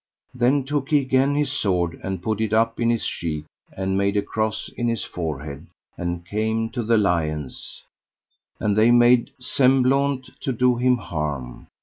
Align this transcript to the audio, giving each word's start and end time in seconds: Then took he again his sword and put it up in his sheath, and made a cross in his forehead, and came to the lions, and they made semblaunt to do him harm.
Then 0.33 0.63
took 0.63 0.89
he 0.89 0.99
again 0.99 1.35
his 1.35 1.51
sword 1.51 1.99
and 2.03 2.23
put 2.23 2.41
it 2.41 2.53
up 2.53 2.79
in 2.79 2.89
his 2.89 3.05
sheath, 3.05 3.45
and 3.77 3.99
made 3.99 4.17
a 4.17 4.23
cross 4.23 4.67
in 4.75 4.87
his 4.87 5.03
forehead, 5.05 5.67
and 5.95 6.25
came 6.25 6.71
to 6.71 6.81
the 6.81 6.97
lions, 6.97 7.83
and 8.59 8.75
they 8.75 8.89
made 8.89 9.29
semblaunt 9.39 10.31
to 10.39 10.51
do 10.53 10.75
him 10.77 10.97
harm. 10.97 11.67